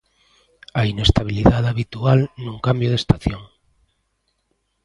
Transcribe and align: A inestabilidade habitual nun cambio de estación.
A 0.79 0.81
inestabilidade 0.93 1.69
habitual 1.71 2.19
nun 2.43 2.57
cambio 2.67 2.91
de 2.91 2.99
estación. 3.01 3.41